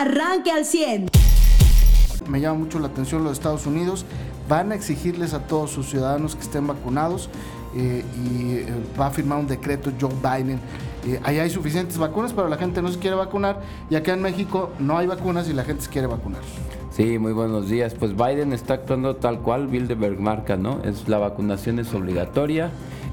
[0.00, 1.08] arranque al 100.
[2.28, 4.04] Me llama mucho la atención los Estados Unidos.
[4.48, 7.28] Van a exigirles a todos sus ciudadanos que estén vacunados
[7.74, 8.66] eh, y eh,
[8.98, 10.60] va a firmar un decreto Joe Biden.
[11.06, 14.22] Eh, allá hay suficientes vacunas, pero la gente no se quiere vacunar y acá en
[14.22, 16.40] México no hay vacunas y la gente se quiere vacunar.
[16.90, 17.94] Sí, muy buenos días.
[17.94, 20.80] Pues Biden está actuando tal cual Bilderberg marca, ¿no?
[20.84, 22.70] Es la vacunación es obligatoria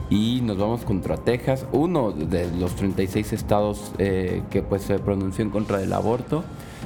[0.09, 5.49] y nos vamos contra Texas, uno de los 36 estados que pues se pronunció en
[5.49, 6.43] contra del aborto.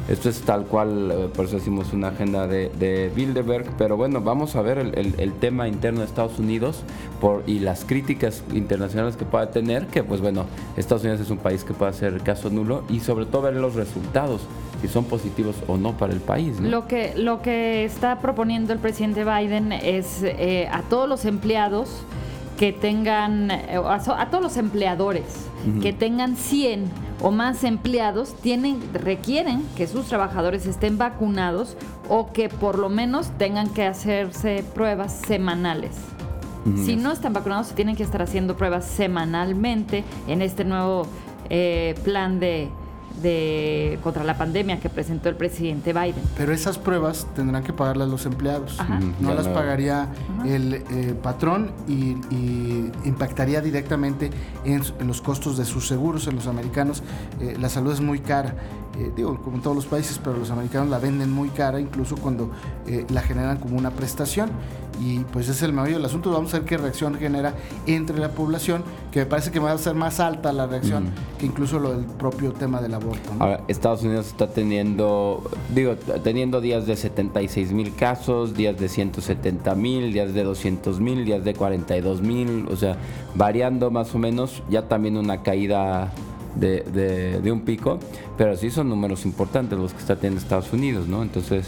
[0.07, 4.55] Esto es tal cual, eh, por eso decimos una agenda de, Bilderberg, pero bueno, vamos
[4.55, 6.83] a ver el, tema interno de Estados Unidos
[7.19, 10.45] por, y las críticas internacionales que pueda tener, que pues bueno,
[10.77, 13.75] Estados Unidos es un país que puede hacer caso nulo y sobre todo ver los
[13.75, 14.41] resultados,
[14.81, 16.59] si son positivos o no para el país.
[16.61, 22.03] Lo, que, lo que está proponiendo el presidente Biden es eh, a todos los empleados,
[22.57, 25.47] que tengan, eh, a, todos los empleadores
[25.81, 26.85] que tengan 100
[27.21, 31.75] o más empleados, tienen, requieren que sus trabajadores estén vacunados
[32.09, 35.95] o que por lo menos tengan que hacerse pruebas semanales.
[36.75, 41.07] Si no están vacunados, tienen que estar haciendo pruebas semanalmente en este nuevo
[41.49, 42.69] eh, plan de,
[43.21, 46.21] de contra la pandemia que presentó el presidente Biden.
[46.35, 48.77] Pero esas pruebas tendrán que pagarlas los empleados.
[49.19, 50.09] No las pagaría
[50.45, 52.15] el eh, patrón y,
[53.05, 54.29] impactaría directamente
[54.65, 57.03] en, los costos de sus seguros en los americanos.
[57.39, 58.55] Eh, la salud es muy cara.
[58.97, 62.15] Eh, digo, como en todos los países, pero los americanos la venden muy cara, incluso
[62.17, 62.51] cuando
[63.09, 64.49] la generan como una prestación
[64.99, 66.31] y pues es el medio del asunto.
[66.31, 67.53] Vamos a ver qué reacción genera
[67.85, 71.45] entre la población, que me parece que va a ser más alta la reacción que
[71.45, 73.31] incluso lo del propio tema del aborto.
[73.39, 79.75] Ahora, Estados Unidos está teniendo, digo, teniendo días de 76 mil casos, días de 170
[79.75, 82.97] mil, días de 200 mil, días de 42 mil, o sea,
[83.35, 86.11] variando más o menos, ya también una caída
[86.55, 87.99] de, de un pico,
[88.37, 91.21] pero sí son números importantes los que está teniendo Estados Unidos, ¿no?
[91.21, 91.67] Entonces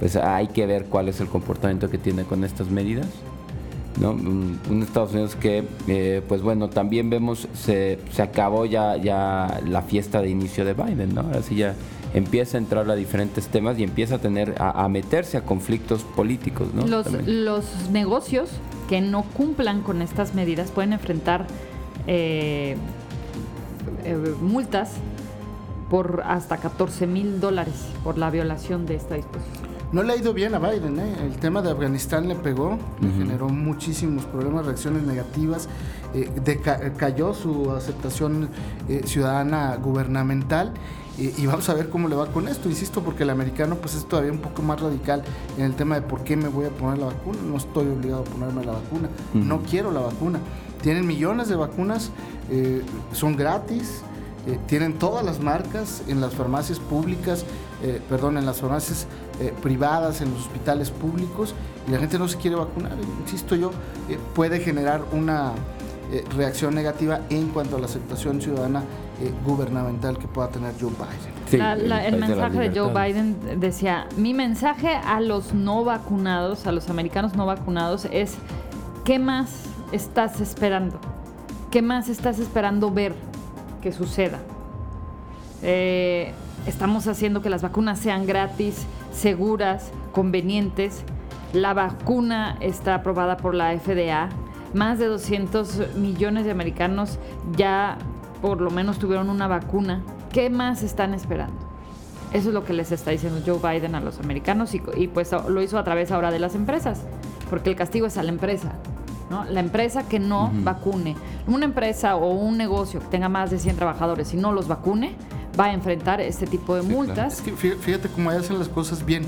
[0.00, 3.06] pues hay que ver cuál es el comportamiento que tiene con estas medidas.
[4.00, 4.12] ¿no?
[4.12, 9.82] Un, Estados Unidos que, eh, pues bueno, también vemos, se, se, acabó ya, ya la
[9.82, 11.26] fiesta de inicio de Biden, ¿no?
[11.34, 11.74] Así ya
[12.14, 16.68] empieza a entrar a diferentes temas y empieza a tener, a, meterse a conflictos políticos,
[16.74, 16.86] ¿no?
[16.86, 18.48] Los, los, negocios
[18.88, 21.46] que no cumplan con estas medidas pueden enfrentar
[22.06, 22.76] eh,
[24.04, 24.92] eh, multas
[25.90, 29.70] por hasta 14 mil dólares por la violación de esta disposición.
[29.92, 31.16] No le ha ido bien a Biden, ¿eh?
[31.24, 35.68] el tema de Afganistán le pegó, le generó muchísimos problemas, reacciones negativas,
[36.14, 36.30] eh,
[36.96, 38.50] cayó su aceptación
[38.88, 40.72] eh, ciudadana gubernamental
[41.18, 44.06] y, vamos a ver cómo le va con esto, insisto, porque el americano pues es
[44.06, 45.22] todavía un poco más radical
[45.58, 48.22] en el tema de por qué me voy a poner la vacuna, no estoy obligado
[48.22, 50.38] a ponerme la vacuna, no quiero la vacuna.
[50.82, 52.10] Tienen millones de vacunas,
[53.12, 54.02] son gratis,
[54.66, 57.44] tienen todas las marcas en las farmacias públicas,
[58.08, 59.06] perdón, en las farmacias
[59.40, 61.54] eh, privadas, en los hospitales públicos,
[61.88, 62.92] y la gente no se quiere vacunar.
[63.22, 63.70] Insisto yo,
[64.10, 65.52] eh, puede generar una
[66.12, 68.84] eh, reacción negativa en cuanto a la aceptación ciudadana
[69.44, 71.62] gubernamental que pueda tener Joe Biden.
[71.90, 77.34] el mensaje de, Joe Biden decía, mi mensaje a los no vacunados, a los americanos
[77.34, 78.34] no vacunados es,
[79.04, 80.98] ¿qué más estás esperando?
[81.70, 83.14] ¿Qué más estás esperando ver
[83.80, 84.38] que suceda?
[86.66, 91.02] estamos haciendo que las vacunas sean gratis, seguras, convenientes.
[91.52, 94.30] La vacuna está aprobada por la FDA.
[94.72, 97.18] Más de 200 millones de americanos
[97.56, 97.98] ya
[98.40, 100.02] por lo menos tuvieron una vacuna.
[100.32, 101.70] ¿Qué más están esperando?
[102.32, 105.62] Eso es lo que les está diciendo Joe Biden a los americanos y, pues lo
[105.62, 107.02] hizo a través ahora de las empresas,
[107.48, 108.72] porque el castigo es a la empresa.
[109.30, 109.44] ¿No?
[109.44, 113.76] La empresa que no vacune, una empresa o un negocio que tenga más de 100
[113.76, 115.14] trabajadores y no los vacune,
[115.58, 117.34] va a enfrentar este tipo de multas.
[117.34, 119.26] Es que fíjate cómo hacen las cosas bien,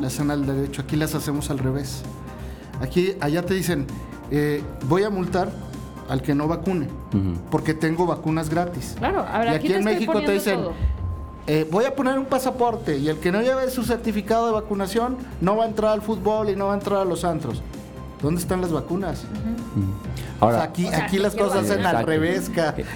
[0.00, 2.02] la hacen al derecho, aquí las hacemos al revés.
[2.80, 3.86] Aquí, allá te dicen,
[4.30, 5.50] eh, voy a multar
[6.08, 6.88] al que no vacune,
[7.50, 8.94] porque tengo vacunas gratis.
[8.98, 10.60] Claro, y aquí, en México te dicen,
[11.46, 15.18] eh, voy a poner un pasaporte y el que no lleve su certificado de vacunación
[15.42, 17.62] no va a entrar al fútbol y no va a entrar a los antros.
[18.24, 19.22] ¿Dónde están las vacunas?
[20.40, 22.50] Ahora, aquí, aquí las cosas se hacen al revés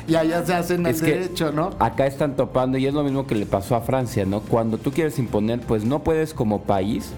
[0.06, 1.68] y allá se hacen al derecho, ¿no?
[1.78, 4.40] Acá están topando y es lo mismo que le pasó a Francia, ¿no?
[4.40, 7.12] Cuando tú quieres imponer, pues no puedes como país,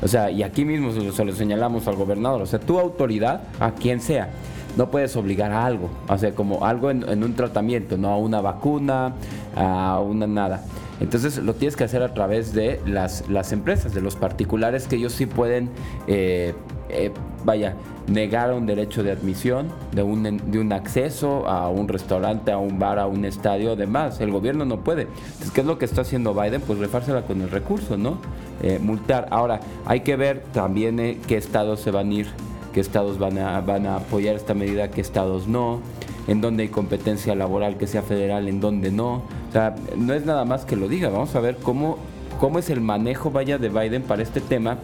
[0.00, 3.72] o sea, y aquí mismo se lo, señalamos al gobernador, o sea, tu autoridad, a
[3.72, 4.30] quien sea,
[4.76, 8.40] no puedes obligar a algo, o sea, como algo en, un tratamiento, no a una
[8.40, 9.14] vacuna,
[9.56, 10.62] a una nada.
[11.00, 14.96] Entonces lo tienes que hacer a través de las, las empresas, de los particulares, que
[14.96, 15.70] ellos sí pueden,
[16.06, 16.54] eh,
[16.88, 17.12] eh,
[17.44, 17.74] vaya,
[18.08, 22.78] negar un derecho de admisión, de un, de un acceso a un restaurante, a un
[22.78, 24.20] bar, a un estadio, además.
[24.20, 25.02] El gobierno no puede.
[25.02, 26.60] Entonces, ¿qué es lo que está haciendo Biden?
[26.62, 28.18] Pues refársela con el recurso, ¿no?
[28.62, 29.28] Eh, multar.
[29.30, 32.28] Ahora, hay que ver también qué estados se van a ir,
[32.72, 35.80] qué estados van a, van a apoyar esta medida, qué estados no
[36.26, 39.22] en donde hay competencia laboral que sea federal, en donde no.
[39.48, 41.98] O sea, no es nada más que lo diga, vamos a ver cómo,
[42.40, 44.78] cómo es el manejo vaya de Biden para este tema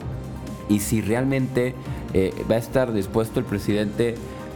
[0.69, 1.75] y si realmente
[2.15, 4.15] eh, va a estar dispuesto el presidente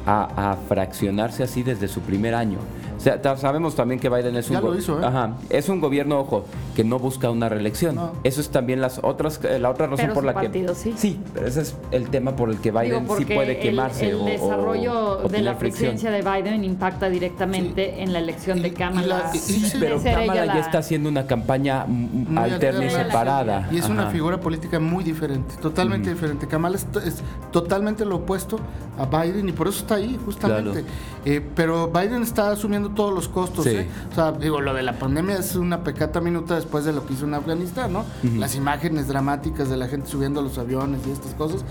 [0.09, 2.59] a fraccionarse así desde su primer año
[2.99, 5.33] sabemos también que Biden es un, ¿eh?
[5.51, 6.45] es un gobierno, ojo,
[6.75, 7.99] que no busca una reelección.
[8.25, 10.67] Eso es también las otras, eh, la otra razón por la que...
[10.75, 10.95] Sí.
[10.97, 14.11] sí, pero ese es el tema por el que Biden sí puede quemarse.
[14.11, 19.33] El, desarrollo de la presidencia de Biden impacta directamente en la elección de Kamala.
[19.33, 21.87] sí, pero Kamala ya está haciendo una campaña
[22.37, 23.69] alterna y separada.
[23.71, 26.47] Y es una figura política muy diferente, totalmente diferente.
[26.47, 26.87] Kamala es,
[27.51, 28.59] totalmente lo opuesto
[28.99, 30.85] a Biden y por eso está ahí, justamente.
[31.25, 33.67] Eh, pero Biden está asumiendo todos los costos.
[33.67, 33.89] ¿eh?
[34.11, 37.15] O sea, digo, lo de la pandemia es una pecata minuta después de lo que
[37.15, 38.05] hizo en Afganistán, ¿no?
[38.39, 41.65] Las imágenes dramáticas de la gente subiendo a los aviones y estas cosas.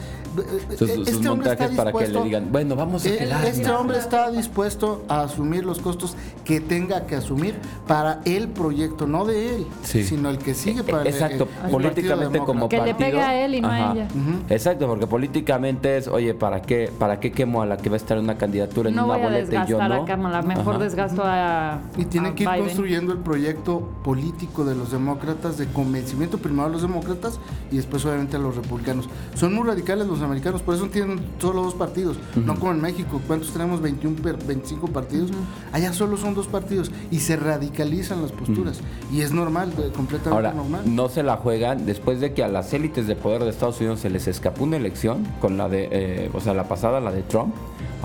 [0.77, 3.45] Sus, este montajes para que le digan, bueno, vamos a eh, quedar.
[3.45, 7.55] Este hombre está dispuesto a asumir los costos que tenga que asumir
[7.87, 12.77] para el proyecto, no de él, sino el que sigue para Exacto, políticamente como que
[12.77, 12.97] partido.
[12.97, 14.07] Que le pegue a él y no a ella.
[14.49, 17.97] Exacto, porque políticamente es, oye, ¿para qué, ¿para qué quemo a la que va a
[17.97, 20.05] estar en una candidatura en una boleta y yo no?
[20.05, 25.57] A mejor desgasto a Y tiene que ir construyendo el proyecto político de los demócratas
[25.57, 27.39] de convencimiento primero a los demócratas
[27.71, 29.09] y después obviamente a los republicanos.
[29.35, 33.21] Son muy radicales los americanos, por eso tienen solo dos partidos, no como en México,
[33.27, 33.81] ¿cuántos tenemos?
[33.81, 34.15] 21,
[34.45, 35.31] 25 partidos.
[35.71, 38.79] Allá solo son dos partidos y se radicalizan las posturas
[39.11, 40.81] y es normal, completamente Ahora, normal.
[40.85, 43.99] No se la juegan después de que a las élites de poder de Estados Unidos
[43.99, 47.23] se les escapó una elección con la de, eh, o sea, la pasada, la de
[47.23, 47.53] Trump.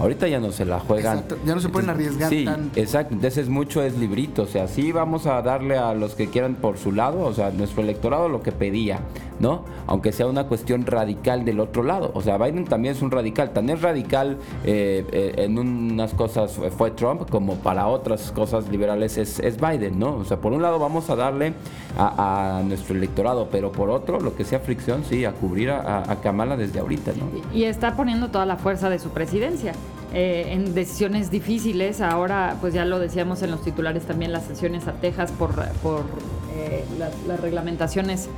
[0.00, 1.24] Ahorita ya no se la juegan.
[1.44, 5.26] ya no se pueden arriesgar sí, Exacto, entonces mucho es librito, o sea, sí vamos
[5.26, 8.50] a darle a los que quieran por su lado, o sea, nuestro electorado lo que
[8.50, 9.00] pedía,
[9.40, 9.64] ¿no?
[9.86, 13.50] Aunque sea una cuestión radical del otro lado, o sea, Biden también es un radical,
[13.50, 19.18] tan es radical eh, eh, en unas cosas fue Trump como para otras cosas liberales
[19.18, 20.16] es, Biden, ¿no?
[20.16, 21.54] O sea, por un lado vamos a darle
[21.98, 26.56] a, nuestro electorado, pero por otro, lo que sea fricción, sí, a cubrir a, Kamala
[26.56, 27.56] desde ahorita, ¿no?
[27.56, 29.72] Y está poniendo toda la fuerza de su presidencia.
[30.12, 32.00] Eh, en decisiones difíciles.
[32.00, 36.02] Ahora, pues ya lo decíamos en los titulares también, las sesiones a Texas por, por
[36.66, 38.28] eh, las, reglamentaciones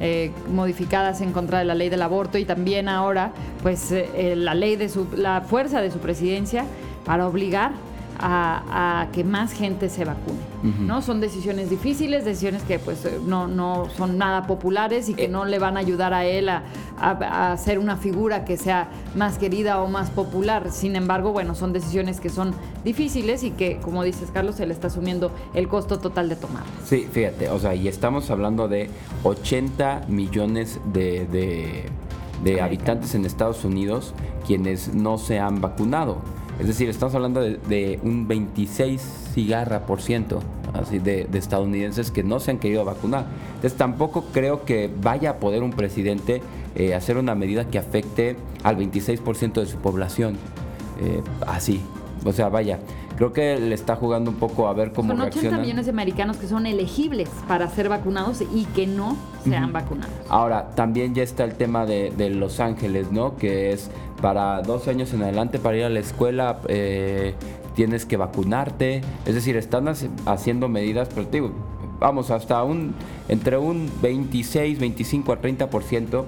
[0.00, 3.32] eh, modificadas en contra de la ley del aborto y también ahora,
[3.62, 6.64] pues la ley de su, la fuerza de su presidencia
[7.04, 7.72] para obligar
[8.18, 10.38] a, que más gente se vacune.
[10.80, 11.00] ¿no?
[11.00, 15.28] Son decisiones difíciles, decisiones que pues eh, no, no son nada populares y que eh.
[15.28, 16.64] no le van a ayudar a él a,
[16.98, 20.72] a, ser una figura que sea más querida o más popular.
[20.72, 22.52] Sin embargo, bueno, son decisiones que son
[22.84, 26.64] difíciles y que, como dices Carlos, se le está asumiendo el costo total de tomar.
[26.84, 28.90] Sí, fíjate, o sea, y estamos hablando de
[29.22, 31.86] 80 millones de,
[32.42, 34.14] de habitantes en Estados Unidos
[34.46, 36.18] quienes no se han vacunado.
[36.58, 39.00] Es decir, estamos hablando de, un 26
[39.34, 40.40] cigarra por ciento
[40.72, 43.26] así de, estadounidenses que no se han querido vacunar.
[43.56, 46.42] Entonces tampoco creo que vaya a poder un presidente
[46.74, 50.36] eh, hacer una medida que afecte al 26% de su población.
[51.00, 51.82] Eh, así.
[52.24, 52.78] O sea, vaya,
[53.16, 56.36] creo que le está jugando un poco a ver cómo son 80 millones de americanos
[56.36, 60.12] que son elegibles para ser vacunados y que no se han vacunado.
[60.28, 63.36] Ahora, también ya está el tema de, de Los Ángeles, ¿no?
[63.36, 67.34] Que es para dos años en adelante para ir a la escuela eh,
[67.74, 69.02] tienes que vacunarte.
[69.24, 69.86] Es decir, están
[70.26, 71.52] haciendo medidas, pero digo,
[72.00, 72.94] vamos, hasta un
[73.28, 76.24] entre un 26, 25 a 30%.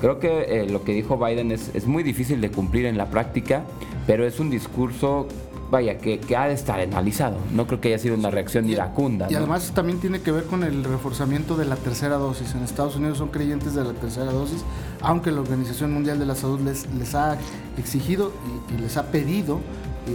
[0.00, 3.06] Creo que eh, lo que dijo Biden es, es muy difícil de cumplir en la
[3.06, 3.64] práctica,
[4.06, 5.26] pero es un discurso
[5.70, 7.36] vaya, que, que, ha de estar analizado.
[7.52, 9.26] No creo que haya sido una reacción iracunda.
[9.30, 12.54] Y además también tiene que ver con el reforzamiento de la tercera dosis.
[12.54, 14.64] En Estados Unidos son creyentes de la tercera dosis,
[15.00, 17.36] aunque la Organización Mundial de la Salud les, les ha
[17.76, 18.32] exigido
[18.70, 19.60] y, les ha pedido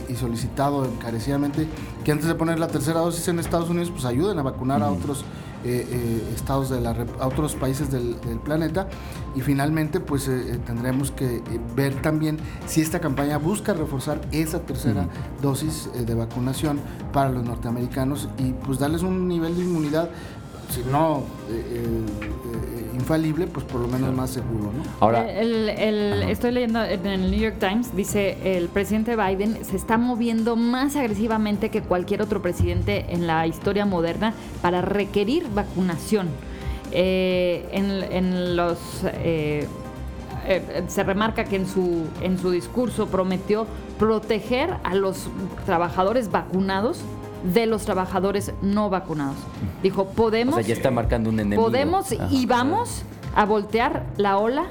[0.09, 1.67] y, solicitado encarecidamente
[2.03, 4.91] que antes de poner la tercera dosis en Estados Unidos, pues ayuden a vacunar a
[4.91, 5.23] otros
[5.63, 8.87] eh, eh, estados de la, a otros países del, planeta.
[9.35, 11.41] Y finalmente pues eh, tendremos que
[11.75, 15.07] ver también si esta campaña busca reforzar esa tercera
[15.41, 16.79] dosis de vacunación
[17.11, 20.09] para los norteamericanos y pues darles un nivel de inmunidad
[20.73, 22.22] si no eh, eh, eh,
[23.07, 24.83] infalible, pues por lo menos más seguro, ¿no?
[25.01, 29.75] Ahora, El- el- estoy leyendo en el New York Times, dice el presidente Biden se
[29.75, 36.27] está moviendo más agresivamente que cualquier otro presidente en la historia moderna para requerir vacunación.
[36.91, 39.67] Eh, en, en los eh,
[40.47, 43.65] eh, se remarca que en su en su discurso prometió
[43.97, 45.27] proteger a los
[45.65, 47.01] trabajadores vacunados
[47.43, 49.37] de los trabajadores no vacunados.
[49.81, 51.63] Dijo, o podemos sea, ya está marcando un enemigo.
[51.63, 52.27] Podemos Ajá.
[52.31, 53.03] y vamos
[53.35, 54.67] a voltear la ola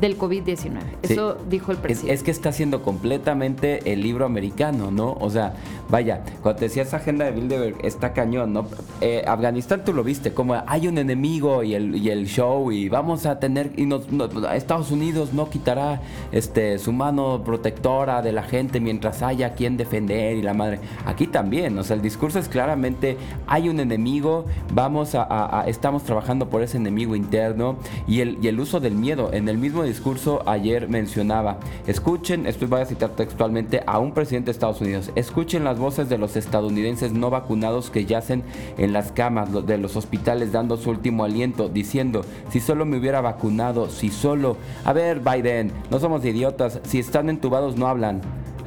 [0.00, 0.56] del COVID-19.
[1.04, 1.12] Sí.
[1.14, 2.14] Eso dijo el Es, presidente.
[2.14, 5.12] es que está haciendo completamente el libro americano, ¿no?
[5.20, 5.54] O sea,
[5.88, 8.66] vaya, cuando te decía esa agenda de Bilderberg, está cañón, ¿no?
[9.00, 12.88] Eh, Afganistán tú lo viste, como hay un enemigo y el, y el show y
[12.88, 16.00] vamos a tener, y nos, no- Estados Unidos no quitará
[16.32, 20.80] este, su mano protectora de la gente mientras haya quien defender y la madre.
[21.06, 25.66] Aquí también, o sea, el discurso es claramente, hay un enemigo, vamos a, a- a-
[25.68, 27.76] estamos trabajando por ese enemigo interno
[28.08, 29.30] y el, y el uso del miedo.
[29.32, 34.46] En el mismo discurso ayer mencionaba, escuchen, esto voy a citar textualmente a un presidente
[34.46, 38.42] de Estados Unidos, escuchen las voces de los estadounidenses no vacunados que yacen
[38.78, 43.20] en las camas de los hospitales dando su último aliento, diciendo, si solo me hubiera
[43.20, 48.22] vacunado, si solo, a ver Biden, no somos idiotas, si están entubados no hablan.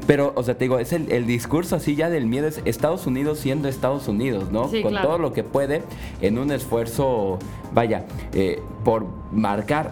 [0.08, 3.06] Pero, o sea, te digo, es el, el discurso así ya del miedo, es Estados
[3.08, 4.70] Unidos siendo Estados Unidos, ¿no?
[4.70, 5.06] Sí, Con claro.
[5.06, 5.84] todo lo que puede
[6.22, 7.40] en un esfuerzo,
[7.74, 9.92] vaya, eh, por marcar,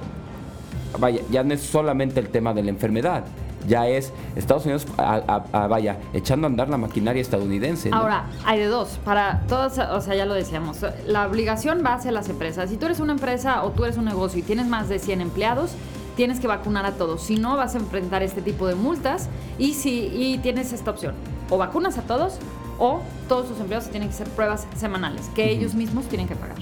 [0.98, 3.24] vaya, ya no es solamente el tema de la enfermedad,
[3.68, 7.90] ya es Estados Unidos, a- a- a- vaya, echando a andar la maquinaria estadounidense.
[7.90, 7.98] ¿no?
[7.98, 9.00] Ahora, hay de dos.
[9.04, 12.70] Para todas, o sea, ya lo decíamos, la obligación va hacia las empresas.
[12.70, 15.22] Si tú eres una empresa o tú eres un negocio y tienes más de 100
[15.22, 15.72] empleados,
[16.16, 17.24] tienes que vacunar a todos.
[17.24, 21.16] Si no, vas a enfrentar este tipo de multas y, si, y tienes esta opción.
[21.50, 22.38] O vacunas a todos
[22.80, 26.56] o todos tus empleados tienen que hacer pruebas semanales que ellos mismos tienen que pagar.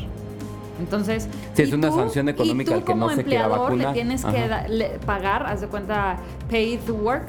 [0.79, 3.47] Entonces, Sí, es y una sanción económica y tú al que como no se quiera
[3.87, 4.47] le tienes que Ajá.
[4.47, 6.17] da- le- pagar, haz de cuenta,
[6.49, 7.27] pay to work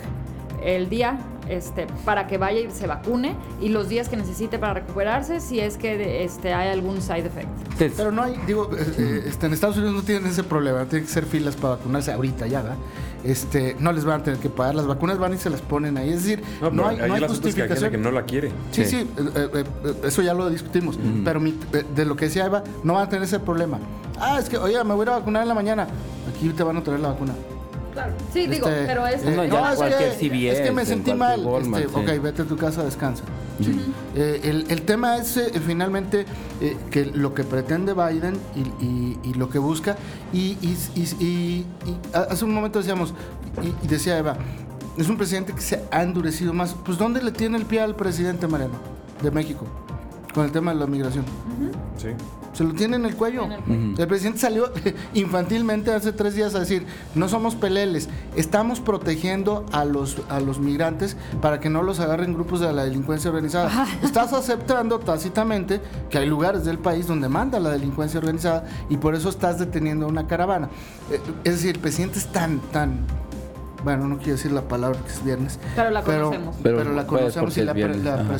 [0.64, 4.74] el día este, para que vaya y se vacune y los días que necesite para
[4.74, 7.48] recuperarse si es que este, hay algún side effect.
[7.96, 11.06] Pero no hay, digo, eh, eh, este, en Estados Unidos no tienen ese problema, tienen
[11.06, 12.76] que ser filas para vacunarse ahorita ya, ¿verdad?
[13.24, 15.96] Este, no les van a tener que pagar, las vacunas van y se las ponen
[15.96, 17.90] ahí, es decir, No, hay, no es que hay justificación.
[17.90, 18.50] que no la quiere.
[18.70, 18.90] Sí, Sí.
[19.00, 19.64] sí, eh,
[20.04, 20.98] eso ya lo discutimos.
[21.24, 23.78] Pero mi- de, de lo que decía Eva, no van a tener ese problema.
[24.20, 25.86] Ah, es que, oye, me voy a vacunar en la mañana.
[26.28, 27.32] Aquí te van a traer la vacuna.
[27.94, 28.12] Claro.
[28.32, 29.24] Sí, digo, Este, pero es...
[29.24, 31.44] No, ya es cualquier que, es que me en sentí mal.
[31.46, 32.04] Walmart, este, sí.
[32.16, 33.22] Ok, vete a tu casa, descansa.
[34.16, 36.26] Eh, el, el tema es eh, finalmente
[36.60, 39.96] eh, que lo que pretende Biden y, y- y lo que busca,
[40.32, 41.66] y, y- y- y- y
[42.12, 43.14] hace un momento decíamos,
[43.62, 44.36] y, y decía Eva,
[44.98, 46.74] es un presidente que se ha endurecido más.
[46.84, 48.74] Pues ¿dónde le tiene el pie al presidente Mariano
[49.22, 49.66] de México
[50.34, 51.24] con el tema de la migración?
[51.96, 52.08] Sí.
[52.54, 53.44] Se lo tiene en el cuello.
[53.44, 53.94] En el cuello.
[53.98, 54.72] El presidente salió
[55.14, 60.58] infantilmente hace tres días a decir, no somos peleles, estamos protegiendo a los, a los
[60.58, 63.86] migrantes para que no los agarren grupos de la delincuencia organizada.
[64.02, 65.80] Estás aceptando tácitamente
[66.10, 70.06] que hay lugares del país donde manda la delincuencia organizada y por eso estás deteniendo
[70.06, 70.68] una caravana.
[71.10, 73.00] Eh, Es decir, el presidente es tan, tan...
[73.82, 75.58] Bueno, no quiero decir la palabra que es viernes.
[75.76, 76.56] Pero la conocemos.
[76.62, 78.38] Pero, Pero la puedes conocemos y la, pre- viernes, la ajá.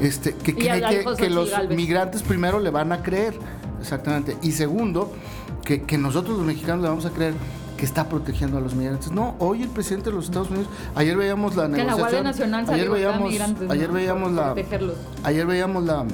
[0.00, 1.76] Este, que cree que, los Galvez.
[1.76, 3.34] migrantes primero le van a creer.
[3.80, 4.36] Exactamente.
[4.42, 5.12] Y segundo,
[5.64, 7.34] que, que nosotros los mexicanos le vamos a creer
[7.76, 9.10] que está protegiendo a los migrantes.
[9.12, 11.98] No, hoy el presidente de los Estados Unidos, ayer veíamos la Que la negociación.
[11.98, 14.54] Guardia Nacional ayer veíamos, migrantes, ayer veíamos la,
[15.24, 16.04] ayer veíamos la,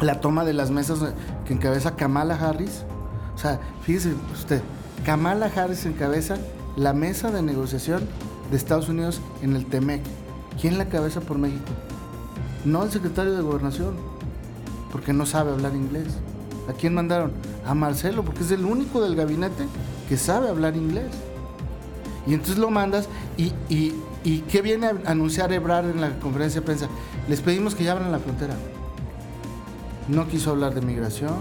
[0.00, 1.00] la toma de las mesas
[1.44, 2.84] que encabeza Kamala Harris.
[3.34, 4.62] O sea, fíjese usted,
[5.04, 6.36] Kamala Harris encabeza
[6.76, 8.02] la mesa de negociación
[8.50, 10.02] de Estados Unidos en el TEMEC.
[10.60, 11.64] ¿Quién la cabeza por México?
[12.64, 13.94] No el secretario de Gobernación,
[14.90, 16.08] porque no sabe hablar inglés.
[16.68, 17.32] ¿A quién mandaron?
[17.66, 19.66] A Marcelo, porque es el único del gabinete
[20.08, 21.12] que sabe hablar inglés.
[22.26, 26.60] Y entonces lo mandas y, y, y ¿qué viene a anunciar Ebrard en la conferencia
[26.60, 26.88] de prensa?
[27.28, 28.54] Les pedimos que ya abran la frontera.
[30.08, 31.34] No quiso hablar de migración,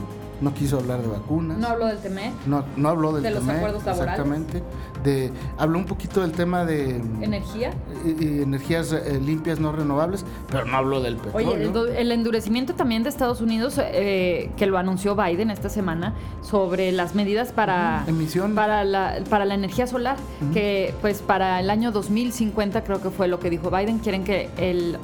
[0.43, 1.57] no quiso hablar de vacunas.
[1.57, 4.19] No hablo del TEMEC, No, no habló del De los TEMEC, acuerdos laborales.
[4.19, 4.63] Exactamente.
[5.03, 7.69] De, habló un poquito del tema de energía.
[8.05, 11.51] eh, eh, energías eh, limpias no renovables, pero no habló del petróleo.
[11.51, 16.91] Oye, el, endurecimiento también de Estados Unidos, eh, que lo anunció Biden esta semana, sobre
[16.91, 18.53] las medidas para, emisión.
[18.55, 20.17] para, la, para la energía solar,
[20.53, 24.49] que pues para el año 2050 creo que fue lo que dijo Biden, quieren que
[24.57, 24.97] el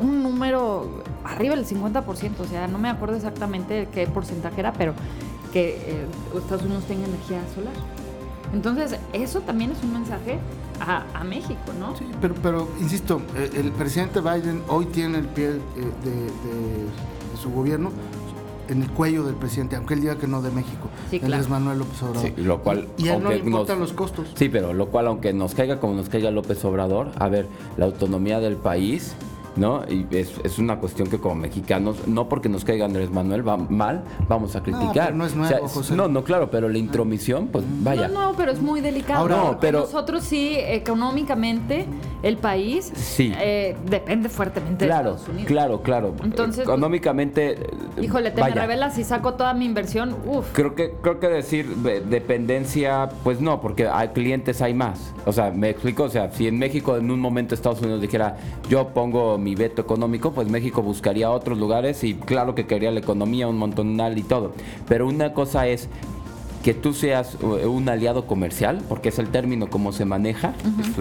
[0.00, 4.94] un número arriba del 50%, o sea, no me acuerdo exactamente qué porcentaje era, pero
[5.52, 6.06] que eh,
[6.36, 7.72] Estados Unidos tenga energía solar.
[8.52, 10.38] Entonces, eso también es un mensaje
[10.80, 11.94] a, a México, ¿no?
[11.96, 15.52] Sí, pero, pero insisto, eh, el presidente Biden hoy tiene el pie eh,
[16.04, 16.84] de, de-
[17.30, 17.90] de su gobierno
[18.68, 21.34] en el cuello del presidente, aunque él diga que no de México, Sí, claro.
[21.34, 22.22] Andrés Manuel López Obrador.
[22.22, 24.28] Sí, lo cual, y a él no le importan nos- los costos.
[24.34, 27.46] Sí, pero lo cual, aunque nos caiga como nos caiga López Obrador, a ver,
[27.78, 29.14] la autonomía del país,
[29.58, 29.82] ¿no?
[29.88, 33.56] Y es, es una cuestión que como mexicanos, no porque nos caiga Andrés Manuel va
[33.56, 35.06] mal, vamos a criticar.
[35.08, 35.94] pero no es nuevo, José.
[35.96, 38.08] No, no, claro, pero la intromisión, pues vaya.
[38.08, 39.20] No, no, pero es muy delicado.
[39.20, 41.86] Ahora- No, porque pero- nosotros sí, económicamente,
[42.22, 43.32] el país Sí.
[43.40, 45.46] eh, depende fuertemente Claro, de Estados Unidos.
[45.48, 46.14] claro, claro.
[46.24, 47.66] Entonces, Económicamente, eh,
[48.02, 48.54] Híjole, te vaya.
[48.54, 50.16] me revelas y saco toda mi inversión.
[50.26, 50.46] Uf.
[50.52, 55.14] Creo que, creo que decir de- dependencia, pues no, porque hay clientes hay más.
[55.26, 58.36] O sea, me explico, o sea, si en México en un momento Estados Unidos dijera
[58.68, 63.00] yo pongo mi veto económico, pues México buscaría otros lugares y claro que quería la
[63.00, 64.52] economía un montonal y todo.
[64.88, 65.88] Pero una cosa es
[66.68, 70.52] que tú seas eh, un aliado comercial, porque es el término como se maneja,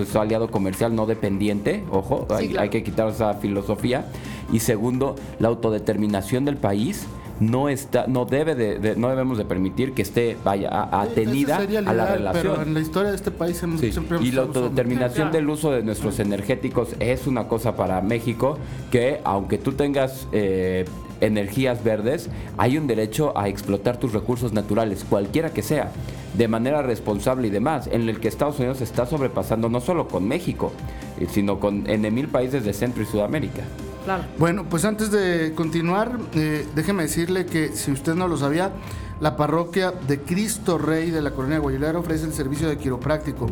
[0.02, 2.62] es un aliado comercial no dependiente, ojo, Sí, hay, claro.
[2.64, 4.06] hay que quitar esa filosofía.
[4.54, 7.06] Y segundo, la autodeterminación del país
[7.42, 11.58] no está, no debe de, de- no debemos de permitir que esté vaya a- atenida
[11.58, 12.54] a la relación.
[12.54, 15.50] Pero en la historia de este país hemos- Sí, siempre hemos Y la autodeterminación del
[15.50, 18.58] uso de nuestros energéticos es una cosa para México
[18.90, 20.86] que aunque tú tengas eh,
[21.22, 25.92] energías verdes, hay un derecho a explotar tus recursos naturales, cualquiera que sea,
[26.38, 30.28] de manera responsable y demás, en el que Estados Unidos está sobrepasando no solo con
[30.28, 30.72] México,
[31.20, 33.64] eh, sino con en mil países de Centro y Sudamérica.
[34.06, 34.24] Claro.
[34.38, 38.72] Bueno, pues antes de continuar, eh, déjeme decirle que si usted no lo sabía,
[39.20, 43.48] la parroquia de Cristo Rey de la Colonia Guayulera ofrece el servicio de quiropráctico.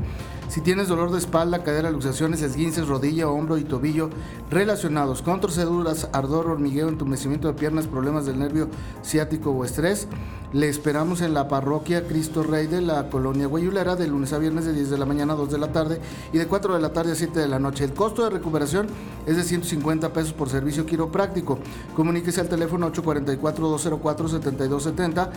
[0.47, 4.09] Si tienes dolor de espalda, cadera, luxaciones, esguinces, rodilla, hombro y tobillo
[4.49, 8.69] relacionados con torceduras, ardor, hormigueo, entumecimiento de piernas, problemas del nervio
[9.03, 10.07] ciático o estrés,
[10.53, 14.63] le esperamos en la parroquia Cristo Rey de la Colonia Guayulera de lunes a viernes
[14.65, 15.99] de 10 de la mañana a 2 de la tarde
[16.31, 17.83] y de 4 de la tarde a 7 de la noche.
[17.83, 18.87] El costo de recuperación
[19.25, 21.59] es de 150 pesos por servicio quiropráctico.
[21.95, 25.29] Comuníquese al teléfono 844-204-7270.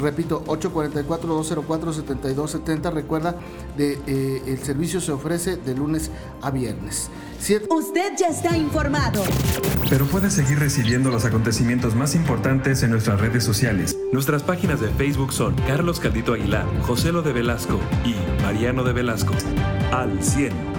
[0.00, 2.92] Repito, 844-204-7270.
[2.92, 3.36] Recuerda,
[3.76, 6.10] de, eh, el servicio se ofrece de lunes
[6.42, 7.08] a viernes.
[7.38, 9.22] Siete- Usted ya está informado.
[9.90, 13.96] Pero puede seguir recibiendo los acontecimientos más importantes en nuestras redes sociales.
[14.12, 18.92] Nuestras páginas de Facebook son Carlos Caldito Aguilar, José Lo de Velasco y Mariano de
[18.94, 19.34] Velasco.
[19.92, 20.73] Al 100.